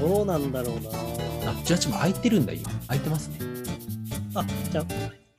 [0.00, 0.90] どうなんだろうな
[1.50, 2.70] あ、18も空いてるんだ、今。
[2.86, 3.38] 空いてますね。
[4.34, 4.84] あ、じゃあ、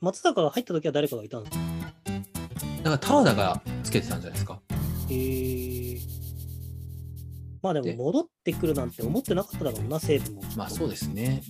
[0.00, 1.64] 松坂が入った時は誰かがいたんですか
[2.82, 4.60] だからタワーがつけてたんじゃないですか。
[5.08, 5.79] へー。
[7.62, 10.42] まあででも戻ってくるなんて思ってなかっただろうな、西武も。
[10.56, 11.42] まあそうですね。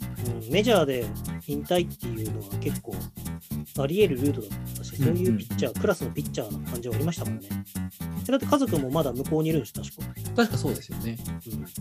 [0.42, 1.06] うん、メジャーで
[1.46, 2.94] 引退っていうのは結構
[3.78, 7.48] あり得るルートだったし、そういうピッチャー、クラスのピッチャーな感じはありましたからね。
[8.26, 10.02] でだって家族もまだ向こうにいるんでしょ、確か。
[10.36, 11.16] 確かそうですよね。
[11.46, 11.74] うん、だか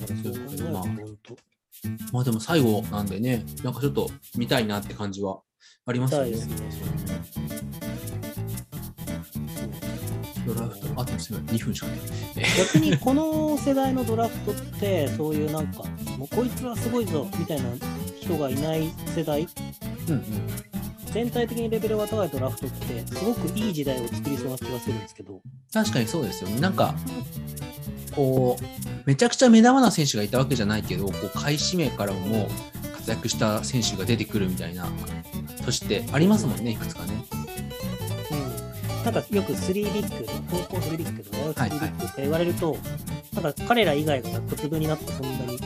[0.00, 1.36] らそう考えると、まあ本当、
[2.12, 5.42] まあでも最後なんでね、なんかちょっと見たいなって感じは
[5.86, 6.30] ありますよね。
[6.30, 7.81] ね
[10.46, 11.96] ドラフト、あとすみません、2分しかない。
[12.58, 15.84] 逆にこの世代のドラフトって、そういうなんか、
[16.18, 17.70] もうこいつはすごいぞみたいな
[18.20, 19.46] 人がいない世代、
[20.08, 20.22] うんうん。
[21.12, 25.40] 全体的にレベルが高いドラフトって、すごくいい時代を作りそうな気がするんですけど、
[25.72, 26.60] 確かにそうですよね。
[26.60, 26.94] なんか、
[28.14, 28.64] こう、
[29.06, 32.48] めちゃくちゃ目玉な選手がいたわけじゃないけど、こう、開始名からも
[32.96, 34.86] 活躍した選手が出てくるみたいな
[35.64, 37.24] 年ってありますもんね、いくつかね。
[39.06, 42.76] うん、なんかよく3ビッグ、高校3ビッグとか大学3ビはいはいッグって言われると、
[43.34, 45.64] なんか彼ら以外が小粒になってそんなにこ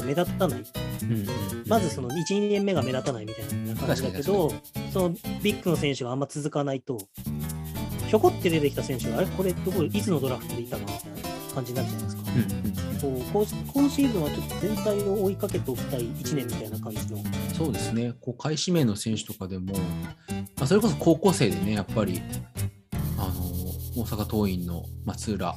[0.00, 0.64] う目立たない。
[1.02, 1.26] うんうん、
[1.66, 4.50] まずその1、2年目が目立たないみたいな感じだけど、
[4.90, 6.98] そのビッグの選手があんま続かないと、
[8.08, 12.22] ひょこって出てきた選手が、あれこれどこ、いつのドラフトでいたのみたいな感じになるじゃないですか。
[12.32, 17.18] うんうん、こう今今シーズンはちょっと全体を追いかけておきたい1年みたいな感じの。
[17.52, 19.80] そうですね、こう開始名の選手とかでも、ま
[20.64, 22.20] あ、それこそ高校生でね、やっぱり、
[23.18, 25.54] あの大阪桐蔭の松浦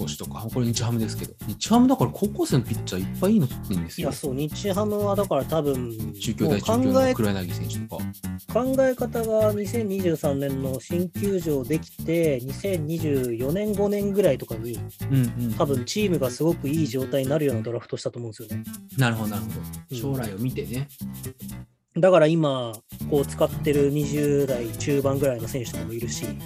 [0.00, 4.16] 投手とか、これ日ハムですけど、日ハムだから高校生のピッチャーいっぱいいいの取ってるんですよいや、。
[4.16, 8.04] そう、日ハムはだから多分、中京大中京考えの黒柳選手とか。
[8.52, 14.78] 考え方が2023年の新球場できて、2024年、5年ぐらいとかに、
[15.10, 18.64] うんうん、多分チームがすごくいい状態になるようなドラフトしたと思うんですよね。
[18.96, 19.96] なるほど、なるほうんど。
[19.96, 20.88] 将来を見てね。
[21.96, 22.72] だから今、
[23.10, 26.38] こう使ってる20代中盤ぐらいの選手とかもいるし、うんうん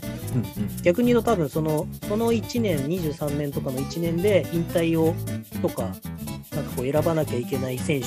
[0.82, 5.14] 逆に言うと多分その、その1年、23年とかの1年で引退を
[5.60, 8.06] とか、なんかこう選ばなきゃいけない選手、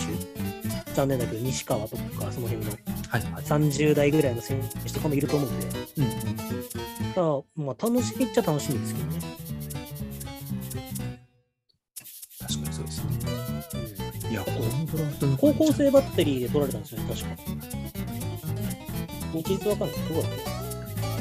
[0.93, 2.71] 残念だけど西川とか、その辺の
[3.09, 3.43] はいはい。
[3.43, 6.15] 30代ぐらいの選手とかもいると思うんで、うんうん、だ
[7.13, 9.19] からまあ楽しみっちゃ楽しみですけどね。
[12.39, 14.31] 確かにそうですね。
[14.31, 17.27] いや、このドラフトの高校生バッテリーで取られたんですよね、確か。
[19.33, 19.97] 日実わかんない。
[20.09, 20.31] どうだっ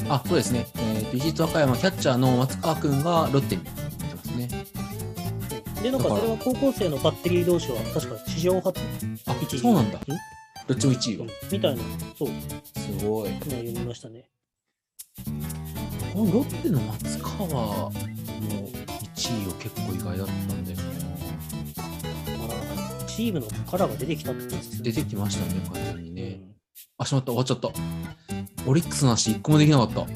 [0.09, 0.66] あ、そうですね。
[0.76, 4.66] えっ、と、石津和歌山、キャッチャーの松川君がロッテに行ってますね。
[5.87, 8.81] けで、なんかそれは高校生のバッテリー同士は確か史上初
[9.26, 9.98] あ、一位そうなんだ。
[9.98, 10.02] ん？
[10.66, 11.26] どっちも1位は。
[11.50, 11.83] みたいな、
[12.18, 12.29] そう、
[12.98, 13.31] すごい。
[13.31, 14.24] 今読みましたね。
[16.12, 20.95] このロッテの松川も1位を結構意外だったんだよな。
[23.16, 24.81] チームのカラーが出てきたってことですよね。
[24.83, 26.22] 出てきましたね、完全にね。
[26.22, 26.57] うん
[26.98, 27.68] あ、しまった、終わっちゃった。
[28.66, 30.00] オリックスの話1個もできなかった。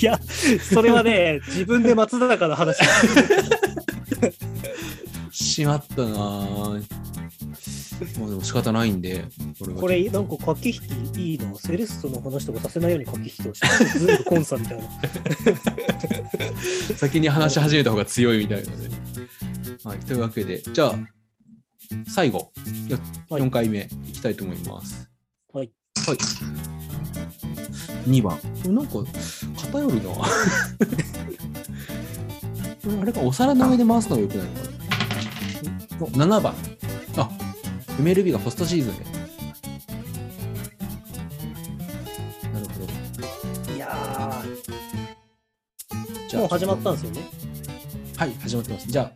[0.00, 0.18] いや、
[0.70, 2.78] それはね、自分で松坂の話。
[5.30, 6.84] しまったなぁ。
[8.18, 9.24] もうでも仕方ないんで、
[9.58, 10.80] これはこれ、なんか駆け引
[11.12, 11.54] きいいな。
[11.56, 13.68] セレストの話とかさせないように駆け引きをして、
[13.98, 14.84] ずっとコンサみたいな。
[16.96, 18.76] 先に話し始めた方が強いみたいなね。
[19.84, 20.98] はい、というわけで、じゃあ、
[22.06, 22.52] 最後、
[22.88, 25.08] よはい4回目いきたいと思います。
[25.52, 25.70] はい。
[26.06, 26.16] はい。
[28.08, 28.38] 2番。
[28.74, 28.92] なんか、
[29.56, 30.10] 偏るな。
[33.00, 34.68] あれか、お皿の上で回すのがよくないのかな。
[36.00, 36.06] お
[36.38, 36.54] 7番。
[37.16, 37.30] あ、
[37.98, 39.04] MLB がポストシーズンで。
[42.52, 42.72] なるほ
[43.66, 43.72] ど。
[43.74, 44.42] いや
[46.28, 47.20] じー、もう始まったんですよね。
[48.16, 48.88] はい、始まってます。
[48.88, 49.12] じゃあ、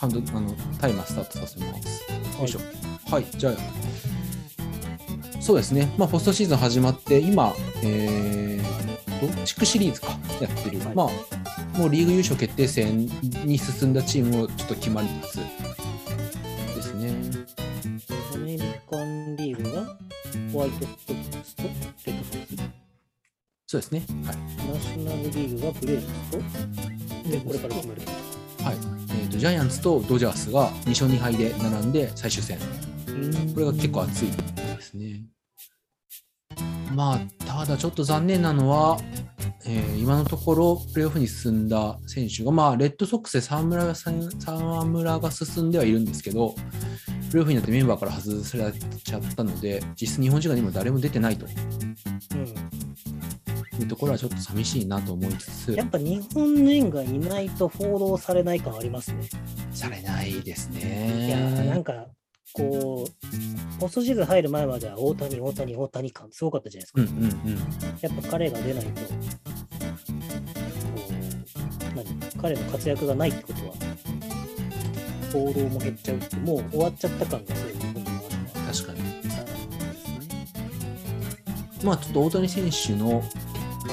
[0.00, 2.06] カウント、あの、タイマースタートさせます。
[2.38, 2.60] よいしょ。
[3.10, 3.54] はい、じゃあ、
[5.42, 5.92] そうですね。
[5.98, 8.70] まあ、ポストシーズン始まって、今、えー、
[9.28, 10.08] と地区シリーズか
[10.40, 13.06] やってる、はいまあもうリーグ優勝決定戦
[13.44, 15.36] に進んだチームもちょっと決まりつつ
[16.74, 17.14] ですね。
[18.34, 19.96] アメリカンリーグが
[20.52, 21.68] ホワイトソックスとレ
[22.12, 22.62] ッドソックス。
[23.66, 24.02] そうですね。
[24.26, 24.36] はい。
[24.36, 28.02] ナショナルリーグがブレーブスと、で、これから決まる。
[28.64, 28.99] はい
[29.40, 32.58] ジャイアンツとドジャースが2勝2敗で並んで最終戦。
[33.54, 35.22] これが結構熱いですね。
[36.94, 38.98] まあ、ただちょっと残念なのは、
[39.64, 46.54] えー今のところプレーオフに進んだ選手が、まあ、レッドソックスで沢村が沢村が進んではいるんですけど、
[47.30, 52.54] プレーオフになってメンバーから外されちゃったので、実質日本人が今誰も出てないとうん。
[53.80, 59.28] いうところはちょっと寂しいなと思いつつや、っぱ日本人がいないと報道されない感ありますね。
[59.72, 60.76] されないですい
[61.28, 61.84] やーなねん。
[61.84, 62.06] か、
[62.52, 63.10] こう、
[63.80, 67.02] ポストシーズン入る前までは大谷、大谷、大谷感すごかったじゃないですか。
[67.02, 67.30] うんうんうん。
[68.00, 69.12] やっぱ彼が出ないと、こう、
[71.96, 72.06] 何？
[72.40, 73.74] 彼の活躍がないってことは、
[75.32, 78.40] 報道も減っちゃうって、もう終わっちゃった感がすごい日本の中では
[78.72, 79.00] 確かに。
[81.84, 83.22] まあちょっと大谷選手の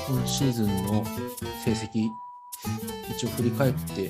[0.08, 1.04] 今シーズンの
[1.65, 2.10] 成績、
[3.10, 4.10] 一応振り返ってい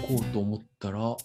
[0.00, 1.18] こうと思ったら、こ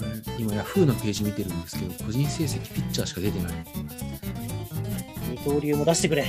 [0.00, 0.06] れ
[0.38, 3.52] 今、ヤフーのページ見てるんですけど、個人成績ピッチャーしか出てない。
[5.30, 6.24] 二刀流も出してくれ。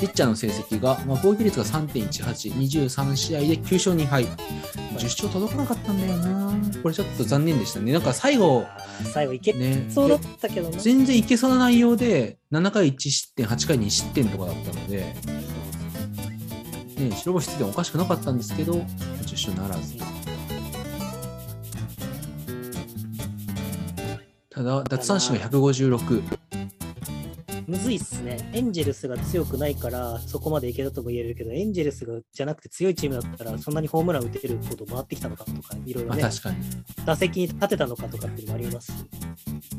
[0.00, 4.24] ピッチャーの成績が、まあ、防御率が3.18、23試合で9勝2敗。
[4.24, 6.52] 10勝届かなかったんだよな。
[6.82, 7.92] これちょっと残念でしたね。
[7.92, 8.66] なんか最後、
[9.12, 10.78] 最後いけね、そうだったけどな。
[10.78, 15.14] 全然いけそうな内容で、7回1失点、8回2失点とかだったので、
[16.98, 18.82] ね、白星ついてもおかしくなかったんですけど、10
[19.32, 19.96] 勝ならず。
[24.50, 26.41] ただ、奪三振が156。
[27.72, 28.36] むずいっすね。
[28.52, 36.56] エンジェルスが強くないから、そこまでいけたとも言えるけど、エンジェルスがじゃなくて強いチームだったら、そんなにホームラン打てるほど回ってきたのかとか、いろいろね、まあ確かに。
[37.06, 38.94] 打席に立てたのかとかっていうのもありますし、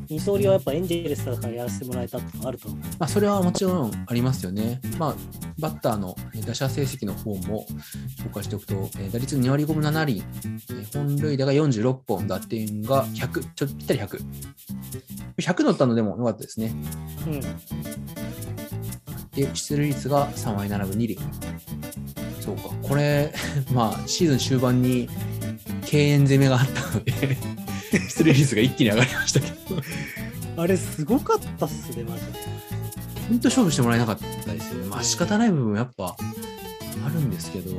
[0.09, 2.79] 二刀流はやっぱエンジェルスだからやらせてもらえたってのがあると思う。
[2.79, 4.81] まあ、それはもちろんありますよね。
[4.97, 5.15] まあ、
[5.59, 7.65] バッターのえー打者成績の方も
[8.19, 14.19] 紹介しておくと、えー打率2割5分7厘、えー本塁打が46本、打点が100、ちょっとぴったり100。
[15.39, 16.73] 100乗ったのでも良かったですね。
[17.27, 17.41] うん。
[19.31, 21.19] で、出塁率が3割7分2厘。
[22.41, 23.33] そうか、これ、
[23.73, 25.07] まあ、シーズン終盤に
[25.85, 27.13] 敬遠攻めがあったので、
[28.09, 29.81] 出塁率が一気に上がりましたけど、
[30.61, 32.62] あれすごかったっすね、マジで。
[33.29, 34.87] 本当勝負してもらえなかったですよね。
[34.87, 36.15] まあ仕方ない部分やっぱ
[37.05, 37.71] あるんですけど、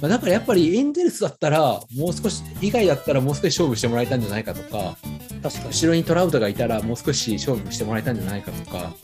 [0.00, 4.96] まあ、だからやっぱりエンゼルスだったら、もう少し、以外だったらもう少し勝負してもらえたんじゃないかとか、
[5.42, 5.68] 確かに。
[5.68, 8.94] 後ろにトラウトがいたらもう少し勝負してもらえたんじゃないかとか、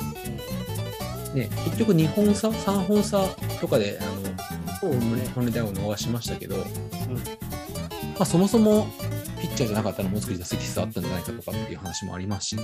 [1.35, 3.27] ね、結局2本差、3本差
[3.61, 5.29] とかで、あの、そうね。
[5.35, 8.87] 本塁打を逃しましたけど、うんまあそもそも
[9.41, 12.63] ピッチャーじゃなかったらもう少し打席数あったんじゃないかとかっていう話もありますしね。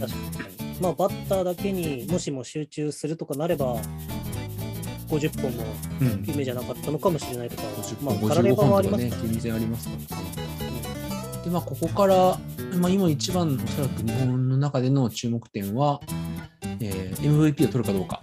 [0.00, 0.80] 確かに。
[0.80, 3.76] まあ、バッターだけにもしも集中するとかなれば、
[5.08, 5.64] 50本も
[6.00, 6.24] うん。
[6.26, 10.26] 夢じゃなかったのかもしれないとか、50まあ、本、たられ55ばもありますかね、全然ありますからね。
[11.44, 12.38] で、まあ、ここから、
[12.78, 16.00] まあ、今一番おそらく日本の中での注目点は、
[16.80, 18.20] えー MVP を取るかどうか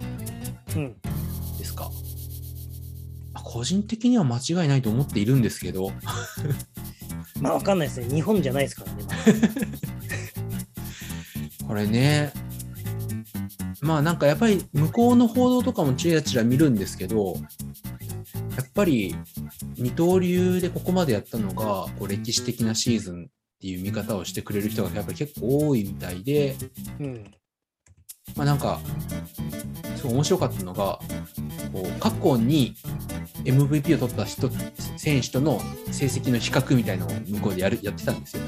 [0.76, 0.96] うん。
[1.58, 1.90] ですか。
[3.32, 5.92] まあ個人的には間違いないと思っているんですけど、
[7.42, 8.08] まあ、わかんないですね。
[8.08, 9.04] 日本じゃないですからね。
[11.60, 12.32] ま これね、
[13.80, 17.34] まあなんかやっぱり向こうの報道とかもちらちら見るんですけど、
[18.56, 19.16] やっぱり
[19.76, 23.26] 二刀流でここまでやったのがこう歴史的なシーズンっ
[23.60, 26.56] ていう見方をしてくれる人がやっぱり結構多いみたいで、
[27.00, 27.24] うん。
[28.36, 28.80] まあなんか、
[29.96, 30.98] すごい面白かったのが、
[31.72, 32.74] こう過去に
[33.44, 34.50] MVP を取った人、
[34.96, 38.42] 選手との成績の比較みたいなのを向こうでやるやってたんですよ。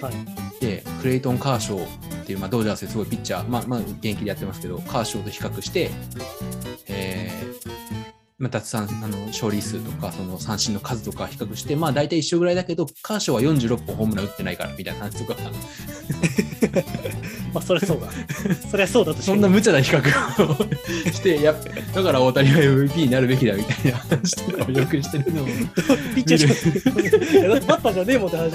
[0.00, 0.60] はい。
[0.60, 5.90] で、クレイトン・カーショーっていう、まあ、ドジャースですごいピッチャー、まあ、まあ、現役でやってますけど、カーショーと比較して、
[6.88, 7.83] えー、
[8.44, 15.40] まあ、奪三あの勝利数とか、その三振の数とか比較して、まあ、大体一緒ぐらいだけど、カーショーは46本ホームラン打ってないからみたいな話とか、
[17.54, 18.10] まあ、それそうだ。
[18.70, 20.54] それはそうだとそんな無茶な比較を
[21.10, 21.56] して、やっ
[21.94, 25.46] だから大谷は MVP になるべきだみたいな話とかをよくしてるのを。
[25.46, 25.52] ピ
[26.20, 28.50] ッチャーじゃいやだってバッターじゃねえもんって話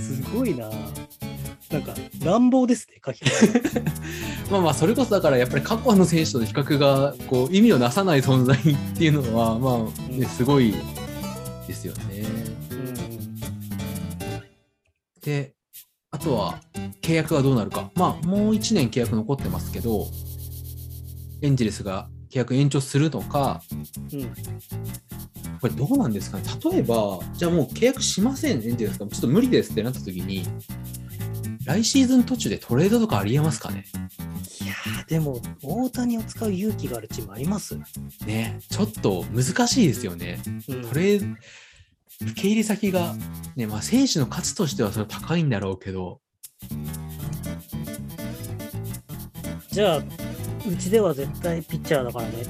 [0.00, 0.70] すごいな。
[1.70, 1.92] なんか
[2.24, 3.30] 乱暴ですね、書き方。
[4.50, 10.74] まあまあ、それこそだからやっぱり過去の選手との比較がこう意味をなさない存在っていうのは、まあ、ね、すごい
[11.66, 12.24] ですよね。
[12.70, 12.94] うん。
[15.20, 15.54] で、
[16.10, 16.60] あとは
[17.02, 17.90] 契約がどうなるか。
[17.94, 20.06] まあ、もう1年契約残ってますけど、
[21.42, 23.60] エンジェルスが契約延長するのか、
[24.12, 24.32] うん。
[25.60, 29.06] これどうなんですかね例えば、じゃあもう契約しません、エンジェルスが。
[29.08, 30.44] ちょっと無理ですってなった時に、
[31.68, 33.84] 来シーズン途中でトレードとかありえますかね？
[34.62, 37.78] いやー、でも、大谷を使う勇気があるチームあります？
[38.26, 40.40] ね、ちょっと難しいですよね。
[40.68, 41.36] うんトレー
[42.20, 43.14] 受け入れ先が、
[43.54, 46.20] ね、まあ選手の価値としてはそれは高いんだろうけど、
[49.70, 50.02] じゃあ、う
[50.76, 52.44] ちでは絶対ピッチャーだからねっ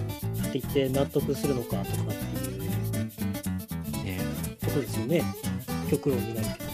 [0.52, 2.60] て言って納得するのかとかっていう
[4.04, 4.20] ね、
[4.64, 5.22] ことですよね。
[5.90, 6.67] 極論になるけど。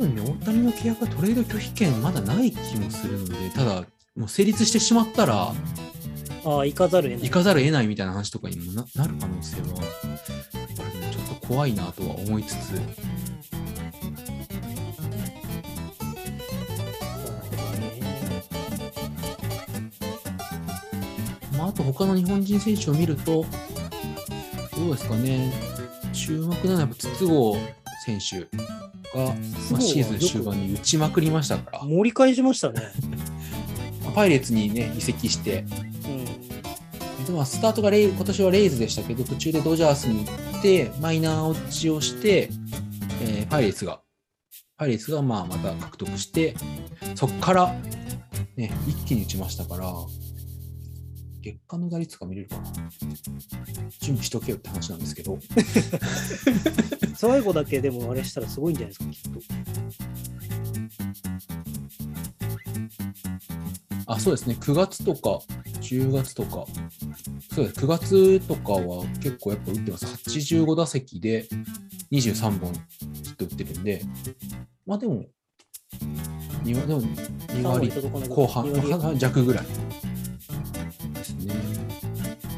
[0.00, 3.84] 多分ね、大谷の契約はトレード拒否権まだない気もするので、ただ、
[4.16, 5.52] もう成立してしまったら、
[6.42, 7.28] ああ、行かざるを得ない。
[7.28, 9.76] 行かざるを得ないみたいな話とかにもななる可能性はある
[10.08, 12.80] ので、ちょっと怖いなとは思いつつ、
[21.58, 23.44] まあ、あと他の日本人選手を見ると、
[24.78, 25.52] どうですかね、
[26.14, 27.26] 注目なのはやっぱ筒香
[28.06, 28.69] 選手
[29.14, 29.34] が、
[29.70, 32.82] まあ、シーズン終盤に打ちまくりましたから、盛り返しましたね。
[34.14, 35.64] パイレーツにね、移籍して、
[37.18, 37.24] うん。
[37.24, 42.50] でもスタートがレイ今年はレイズでしたけど、途中でドジャースに行って、マイナー落ちをして、
[43.22, 44.00] えーパイレーツが、
[44.76, 46.54] パイレーツがまあまた獲得して、
[47.14, 47.74] そこから、
[48.56, 49.92] ね、一気に打ちましたから、
[51.40, 52.72] 月間の打率が見れるかな？
[54.00, 55.38] 準備しとけよって話なんですけど、
[57.16, 59.40] 最後だけでもあれしたらすごいんじゃないですか、きっと。
[64.06, 65.40] あ、そうですね、9月とか
[65.80, 66.66] 10月とか、
[67.54, 70.06] そうです、9月とかは結構やっぱ打ってます。
[70.06, 71.46] 85打席で
[72.12, 72.80] 23本ヒ
[73.32, 74.02] ット打ってるんで、
[74.84, 75.24] まあでも、
[76.64, 79.66] 2割でも2割3届かない後半2割まあ弱ぐらい。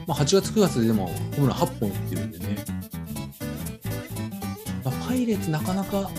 [0.06, 2.64] まあ、8月、9月ででもホームラン8本打ってるんでね。
[4.84, 6.10] まあ、パイレーツなかなか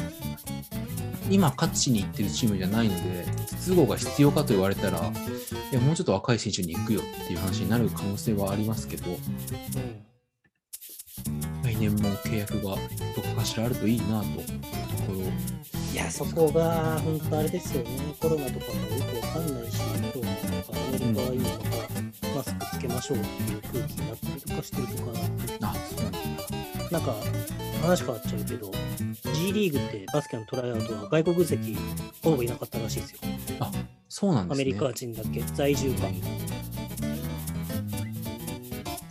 [1.29, 5.01] 今勝ちにいってるチームじゃないので、筒香が必要かと言われたら、い
[5.75, 9.19] やもうちょっと若い選手に行くよっていう話になる可能性はありますけど、うん。
[11.63, 14.41] 来年も契約がどこかしらあるといいなとと
[15.07, 15.19] ころ。
[15.93, 17.89] いや、そこが本当あれですよね。
[18.19, 19.77] コロナとかもよくわかんないし、
[20.13, 21.57] どうなのか、アメリカは今ま
[21.87, 21.92] た
[22.35, 25.11] マスクつけましょうっていう空気になったりとかしてるとか、
[25.61, 26.19] あ、そうなんだ。
[26.91, 27.15] なんか
[27.81, 28.71] 話変わっちゃうけど、
[29.33, 31.75] G リーグってバスケのトライアウトは外国籍
[32.23, 33.17] ほぼいなかったらしいですよ。
[34.09, 34.63] そうなんですね。
[34.63, 36.07] アメリカ人だけ、在住か。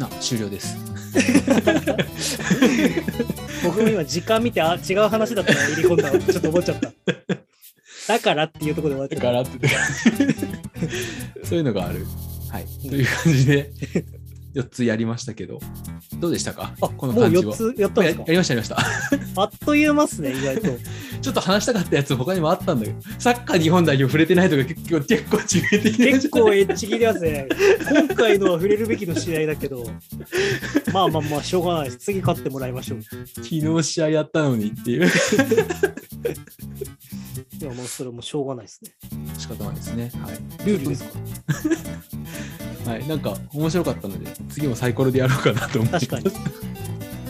[0.00, 0.76] あ、終了です。
[3.64, 6.92] 僕も今時間見て、あ、違う話だったら入り込んだわちょっと思っちゃった。
[8.08, 9.68] だからっていうところで終わっちゃっだからって。
[11.44, 12.06] そういうのがある。
[12.52, 12.66] はい。
[12.88, 13.72] という感じで、
[14.54, 15.58] 4つやりましたけど、
[16.20, 16.74] どうでしたか？
[16.98, 17.44] こもうの感じは。
[17.54, 18.24] 4つやったんやですか？
[18.26, 18.76] やりました、やりました。
[19.40, 20.68] あっという間っすね、意外と。
[21.22, 27.48] ちょっと話したかったやつ他にもあったんだけど、サッカー日本代表触れてないとか結構結構致命的な結構エッチ切りますね。
[27.90, 29.86] 今回のは触れるべきの試合だけど、
[30.92, 31.96] まあまあまあ、しょうがないです。
[31.98, 33.02] 次勝ってもらいましょう。
[33.02, 35.08] 昨日試合やったのにっていうい
[37.64, 38.90] や、もうそれもしょうがないですね。
[39.38, 40.10] 仕方ないですね。
[40.22, 40.66] はい。
[40.66, 41.18] ルールですか？
[42.86, 42.92] ら。
[42.92, 46.06] はい、なんか面白かったので、次もサイコロでやろうかなと思います。
[46.06, 46.36] 確かに。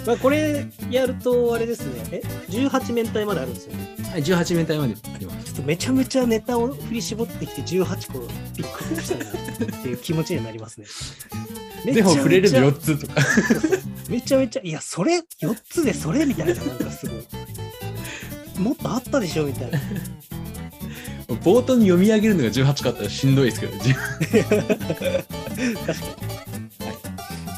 [0.06, 2.02] まあ、これやると、あれですね。
[2.10, 3.96] え ?18 面体まであるんですよね。
[4.10, 5.44] はい、18面体まであります。
[5.46, 8.18] ちょっとめちゃめちゃネタを振り絞ってきて18個
[8.56, 9.24] ピックアップしたいな
[9.78, 10.86] っていう気持ちになりますね。
[11.92, 13.14] でも触れるの4つとか。
[14.08, 18.60] めちゃめちゃ、いや、それ、4つでそれみたいな、なんかすごい。
[18.60, 19.78] もっとあったでしょみたいな。
[21.36, 25.26] 冒頭に読み上げるのが18かあったらしんどいですけど、10
[25.86, 26.32] 確か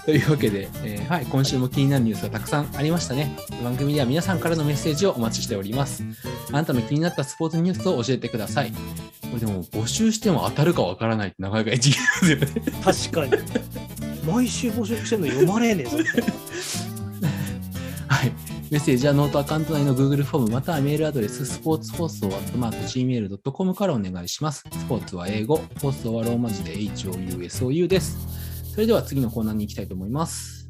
[0.04, 3.34] というわけで、えーはい、今週も気になるニュースがたくさんありましたね。
[3.62, 6.04] 番組では皆さんからのメッセージをお待ちしております。
[6.50, 8.72] あなたの気になったスポーツニュースを教えてください。
[8.72, 8.76] こ
[9.32, 12.46] れでも募集しても当たるかわからないってなかなか一撃ですよね。
[12.66, 12.72] に。
[12.84, 13.32] 確かに。
[14.30, 15.96] 毎週募集してんの読まれえねえぞ。
[18.08, 18.32] はい。
[18.70, 24.64] メッセージはノートアカウント内の Google フォームまたはメールアドレススポーツ放送アットマーク gmail.com からお願いします。
[24.72, 28.16] スポーツは英語、放送はローマ字で HOUSOU です。
[28.72, 30.63] それでは次のコーナーに行きたいと思います。